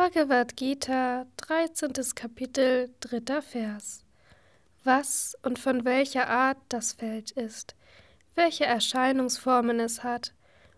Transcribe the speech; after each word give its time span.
Bhagavad 0.00 0.56
Gita, 0.56 1.26
13. 1.36 1.92
Kapitel, 2.14 2.88
3. 3.00 3.42
Vers. 3.42 4.02
Was 4.82 5.36
und 5.42 5.58
von 5.58 5.84
welcher 5.84 6.26
Art 6.26 6.56
das 6.70 6.94
Feld 6.94 7.32
ist, 7.32 7.76
welche 8.34 8.64
Erscheinungsformen 8.64 9.78
es 9.78 10.02
hat 10.02 10.32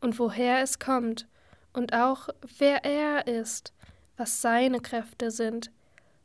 und 0.00 0.18
woher 0.18 0.62
es 0.62 0.80
kommt, 0.80 1.28
und 1.72 1.92
auch 1.94 2.28
wer 2.58 2.84
er 2.84 3.28
ist, 3.28 3.72
was 4.16 4.42
seine 4.42 4.80
Kräfte 4.80 5.30
sind, 5.30 5.70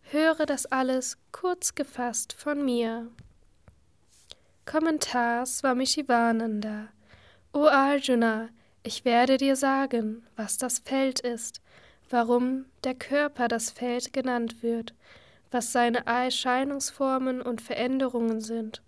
höre 0.00 0.46
das 0.46 0.64
alles 0.64 1.18
kurz 1.30 1.74
gefasst 1.74 2.32
von 2.32 2.64
mir. 2.64 3.10
Kommentar 4.64 5.44
Swami 5.44 5.84
Shivananda 5.84 6.88
O 7.52 7.66
Arjuna, 7.66 8.48
ich 8.82 9.04
werde 9.04 9.36
dir 9.36 9.56
sagen, 9.56 10.26
was 10.36 10.56
das 10.56 10.78
Feld 10.78 11.20
ist, 11.20 11.60
warum 12.10 12.66
der 12.84 12.94
Körper 12.94 13.48
das 13.48 13.70
Feld 13.70 14.12
genannt 14.12 14.62
wird, 14.62 14.94
was 15.50 15.72
seine 15.72 16.06
Erscheinungsformen 16.06 17.40
und 17.42 17.60
Veränderungen 17.60 18.40
sind. 18.40 18.82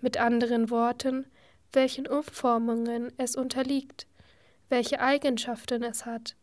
Mit 0.00 0.16
anderen 0.16 0.70
Worten, 0.70 1.26
welchen 1.72 2.06
Umformungen 2.06 3.12
es 3.16 3.36
unterliegt, 3.36 4.06
welche 4.68 5.00
Eigenschaften 5.00 5.82
es 5.82 6.06
hat, 6.06 6.36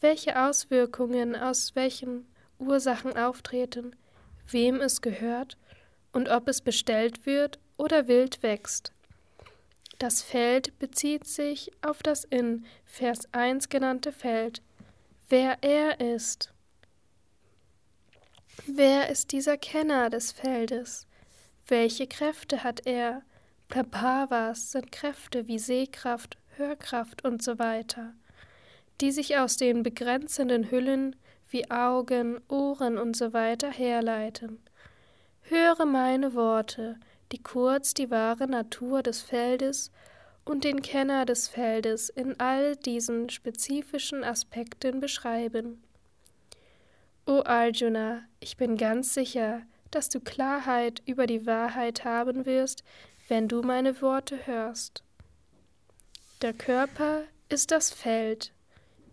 welche 0.00 0.40
Auswirkungen 0.40 1.36
aus 1.36 1.74
welchen 1.74 2.26
Ursachen 2.58 3.16
auftreten, 3.16 3.96
wem 4.48 4.80
es 4.80 5.00
gehört 5.00 5.56
und 6.12 6.28
ob 6.28 6.48
es 6.48 6.60
bestellt 6.60 7.26
wird 7.26 7.58
oder 7.76 8.08
wild 8.08 8.42
wächst. 8.42 8.92
Das 9.98 10.22
Feld 10.22 10.78
bezieht 10.78 11.26
sich 11.26 11.70
auf 11.82 12.02
das 12.02 12.24
in 12.24 12.64
Vers 12.84 13.28
1 13.32 13.68
genannte 13.68 14.12
Feld, 14.12 14.62
wer 15.30 15.58
er 15.62 16.00
ist. 16.00 16.52
Wer 18.66 19.08
ist 19.08 19.32
dieser 19.32 19.56
Kenner 19.56 20.10
des 20.10 20.32
Feldes? 20.32 21.06
Welche 21.66 22.06
Kräfte 22.08 22.64
hat 22.64 22.84
er? 22.84 23.22
Prabhavas 23.68 24.72
sind 24.72 24.90
Kräfte 24.90 25.46
wie 25.46 25.60
Sehkraft, 25.60 26.36
Hörkraft 26.56 27.24
und 27.24 27.42
so 27.42 27.60
weiter, 27.60 28.12
die 29.00 29.12
sich 29.12 29.38
aus 29.38 29.56
den 29.56 29.84
begrenzenden 29.84 30.70
Hüllen 30.70 31.14
wie 31.48 31.70
Augen, 31.70 32.40
Ohren 32.48 32.98
und 32.98 33.16
so 33.16 33.32
weiter 33.32 33.70
herleiten. 33.70 34.60
Höre 35.42 35.86
meine 35.86 36.34
Worte, 36.34 36.98
die 37.30 37.42
kurz 37.42 37.94
die 37.94 38.10
wahre 38.10 38.48
Natur 38.48 39.02
des 39.04 39.22
Feldes 39.22 39.92
und 40.50 40.64
den 40.64 40.82
Kenner 40.82 41.26
des 41.26 41.46
Feldes 41.46 42.08
in 42.08 42.40
all 42.40 42.74
diesen 42.74 43.30
spezifischen 43.30 44.24
Aspekten 44.24 44.98
beschreiben. 44.98 45.80
O 47.24 47.42
Arjuna, 47.44 48.24
ich 48.40 48.56
bin 48.56 48.76
ganz 48.76 49.14
sicher, 49.14 49.62
dass 49.92 50.08
du 50.08 50.18
Klarheit 50.18 51.02
über 51.06 51.28
die 51.28 51.46
Wahrheit 51.46 52.04
haben 52.04 52.46
wirst, 52.46 52.82
wenn 53.28 53.46
du 53.46 53.62
meine 53.62 54.02
Worte 54.02 54.44
hörst. 54.48 55.04
Der 56.42 56.52
Körper 56.52 57.22
ist 57.48 57.70
das 57.70 57.92
Feld, 57.92 58.52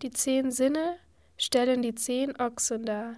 die 0.02 0.10
zehn 0.10 0.50
Sinne 0.50 0.96
stellen 1.36 1.82
die 1.82 1.94
zehn 1.94 2.34
Ochsen 2.40 2.84
dar. 2.84 3.14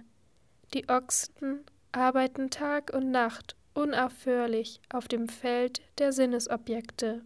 Die 0.75 0.87
Ochsen 0.89 1.65
arbeiten 1.91 2.51
Tag 2.51 2.93
und 2.93 3.09
Nacht 3.09 3.55
unaufhörlich 3.73 4.79
auf 4.89 5.07
dem 5.07 5.27
Feld 5.27 5.81
der 5.97 6.13
Sinnesobjekte. 6.13 7.23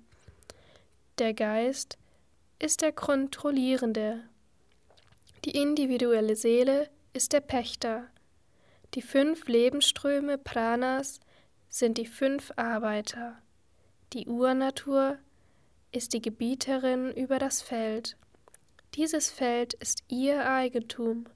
Der 1.17 1.33
Geist 1.33 1.97
ist 2.59 2.81
der 2.81 2.91
Kontrollierende. 2.91 4.23
Die 5.45 5.51
individuelle 5.51 6.35
Seele 6.35 6.89
ist 7.13 7.31
der 7.31 7.39
Pächter. 7.39 8.07
Die 8.95 9.01
fünf 9.01 9.47
Lebensströme 9.47 10.37
Pranas 10.37 11.21
sind 11.69 11.97
die 11.97 12.05
fünf 12.05 12.51
Arbeiter. 12.57 13.41
Die 14.11 14.27
Urnatur 14.27 15.17
ist 15.93 16.11
die 16.11 16.21
Gebieterin 16.21 17.13
über 17.13 17.39
das 17.39 17.61
Feld. 17.61 18.17
Dieses 18.95 19.31
Feld 19.31 19.73
ist 19.75 20.03
ihr 20.09 20.45
Eigentum. 20.45 21.27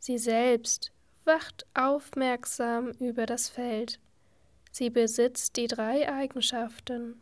Sie 0.00 0.18
selbst 0.18 0.92
wacht 1.24 1.64
aufmerksam 1.72 2.90
über 3.00 3.24
das 3.24 3.48
Feld. 3.48 4.00
Sie 4.70 4.90
besitzt 4.90 5.56
die 5.56 5.66
drei 5.66 6.12
Eigenschaften. 6.12 7.21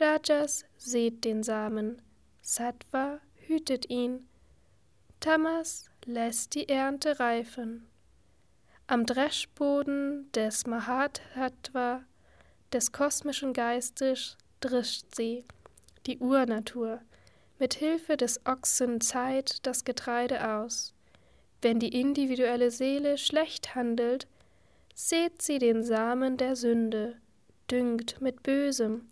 Rajas 0.00 0.64
sät 0.78 1.24
den 1.24 1.42
Samen, 1.42 2.00
Sattva 2.40 3.20
hütet 3.34 3.90
ihn, 3.90 4.26
Tamas 5.20 5.90
lässt 6.06 6.54
die 6.54 6.70
Ernte 6.70 7.20
reifen. 7.20 7.86
Am 8.86 9.04
Dreschboden 9.04 10.32
des 10.32 10.66
Mahatattva, 10.66 12.02
des 12.72 12.92
kosmischen 12.92 13.52
Geistes, 13.52 14.38
drischt 14.60 15.14
sie, 15.14 15.44
die 16.06 16.18
Urnatur, 16.18 17.02
mit 17.58 17.74
Hilfe 17.74 18.16
des 18.16 18.40
Ochsen 18.46 19.02
Zeit 19.02 19.66
das 19.66 19.84
Getreide 19.84 20.48
aus. 20.54 20.94
Wenn 21.60 21.78
die 21.78 22.00
individuelle 22.00 22.70
Seele 22.70 23.18
schlecht 23.18 23.74
handelt, 23.74 24.26
sät 24.94 25.42
sie 25.42 25.58
den 25.58 25.84
Samen 25.84 26.38
der 26.38 26.56
Sünde, 26.56 27.18
düngt 27.70 28.22
mit 28.22 28.42
Bösem, 28.42 29.09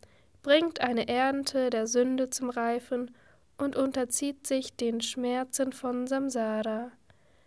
bringt 0.48 0.80
eine 0.80 1.06
Ernte 1.08 1.68
der 1.68 1.86
Sünde 1.86 2.30
zum 2.30 2.48
Reifen 2.48 3.14
und 3.58 3.76
unterzieht 3.76 4.46
sich 4.46 4.74
den 4.74 5.02
Schmerzen 5.02 5.74
von 5.74 6.06
Samsara, 6.06 6.90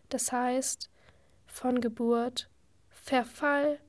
das 0.10 0.32
heißt 0.32 0.88
von 1.48 1.82
Geburt, 1.82 2.48
Verfall, 2.92 3.80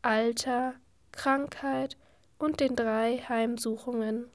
Alter, 0.00 0.72
Krankheit 1.12 1.98
und 2.38 2.60
den 2.60 2.74
drei 2.74 3.18
Heimsuchungen. 3.18 4.30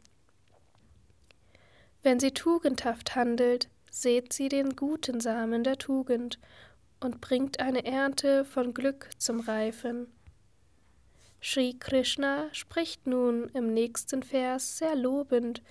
Wenn 2.03 2.19
sie 2.19 2.29
tugendhaft 2.29 3.15
handelt, 3.15 3.67
sät 3.89 4.31
sie 4.31 4.47
den 4.47 4.75
guten 4.75 5.21
Samen 5.21 5.63
der 5.63 5.79
Tugend 5.79 6.37
und 6.99 7.19
bringt 7.19 7.59
eine 7.59 7.83
Ernte 7.83 8.45
von 8.45 8.75
Glück 8.75 9.09
zum 9.17 9.39
Reifen. 9.39 10.05
Sri 11.41 11.73
Krishna 11.79 12.49
spricht 12.51 13.07
nun 13.07 13.49
im 13.53 13.73
nächsten 13.73 14.23
Vers 14.23 14.77
sehr 14.77 14.95
lobend 14.95 15.61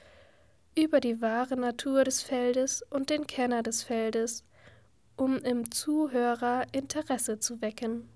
über 0.74 1.00
die 1.00 1.20
wahre 1.20 1.56
Natur 1.56 2.04
des 2.04 2.22
Feldes 2.22 2.82
und 2.90 3.10
den 3.10 3.26
Kenner 3.26 3.62
des 3.62 3.82
Feldes, 3.82 4.44
um 5.16 5.36
im 5.38 5.70
Zuhörer 5.70 6.64
Interesse 6.72 7.38
zu 7.38 7.60
wecken. 7.60 8.08